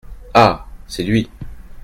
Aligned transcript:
Ah! 0.33 0.65
c’est 0.87 1.03
lui. 1.03 1.29